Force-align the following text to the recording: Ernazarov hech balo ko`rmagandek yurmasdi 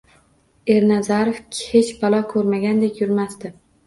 Ernazarov 0.75 1.41
hech 1.57 1.91
balo 2.05 2.21
ko`rmagandek 2.31 2.99
yurmasdi 3.03 3.53